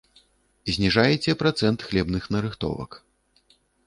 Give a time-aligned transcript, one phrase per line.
[0.77, 2.91] Зніжаеце працэнт хлебных нарыхтовак.